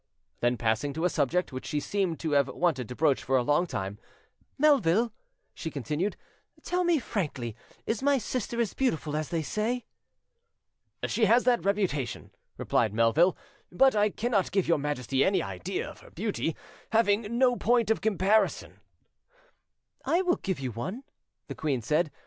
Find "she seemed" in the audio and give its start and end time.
1.67-2.19